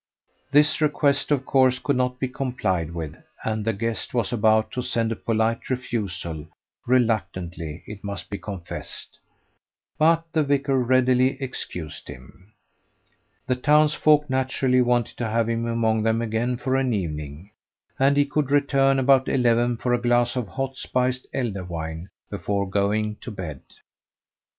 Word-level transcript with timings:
This 0.51 0.81
request 0.81 1.29
of 1.29 1.45
course 1.45 1.77
could 1.77 1.95
not 1.95 2.17
be 2.19 2.27
complied 2.27 2.89
with, 2.91 3.15
and 3.43 3.63
the 3.63 3.71
guest 3.71 4.15
was 4.15 4.33
about 4.33 4.71
to 4.71 4.81
send 4.81 5.11
a 5.11 5.15
polite 5.15 5.69
refusal 5.69 6.47
reluctantly, 6.87 7.83
it 7.85 8.03
must 8.03 8.27
be 8.27 8.39
confessed 8.39 9.19
but 9.99 10.25
the 10.33 10.41
vicar 10.41 10.79
readily 10.79 11.39
excused 11.39 12.07
him. 12.07 12.51
The 13.45 13.55
townsfolk 13.55 14.27
naturally 14.27 14.81
wanted 14.81 15.17
to 15.17 15.27
have 15.29 15.47
him 15.47 15.67
among 15.67 16.01
them 16.01 16.19
again 16.19 16.57
for 16.57 16.75
an 16.77 16.93
evening, 16.95 17.51
and 17.99 18.17
he 18.17 18.25
could 18.25 18.49
return 18.49 18.97
about 18.97 19.29
eleven 19.29 19.77
for 19.77 19.93
a 19.93 20.01
glass 20.01 20.35
of 20.35 20.47
hot 20.47 20.77
spiced 20.77 21.27
elder 21.31 21.63
wine 21.63 22.09
before 22.31 22.67
going 22.67 23.17
to 23.17 23.29
bed. 23.29 23.61